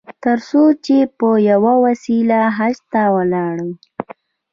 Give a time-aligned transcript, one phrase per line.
[0.23, 3.55] تر څو چې په یوه وسیله حج ته ولاړ.